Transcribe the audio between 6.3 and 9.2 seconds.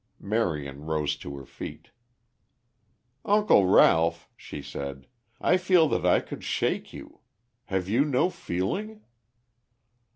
shake you. Have you no feeling?"